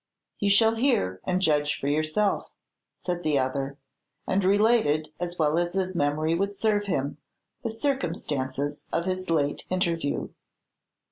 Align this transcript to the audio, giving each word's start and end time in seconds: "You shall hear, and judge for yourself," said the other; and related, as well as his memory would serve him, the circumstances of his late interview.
"You 0.39 0.49
shall 0.49 0.77
hear, 0.77 1.21
and 1.25 1.39
judge 1.43 1.79
for 1.79 1.87
yourself," 1.87 2.49
said 2.95 3.21
the 3.21 3.37
other; 3.37 3.77
and 4.25 4.43
related, 4.43 5.09
as 5.19 5.37
well 5.37 5.59
as 5.59 5.73
his 5.75 5.93
memory 5.93 6.33
would 6.33 6.55
serve 6.55 6.87
him, 6.87 7.19
the 7.61 7.69
circumstances 7.69 8.83
of 8.91 9.05
his 9.05 9.29
late 9.29 9.67
interview. 9.69 10.29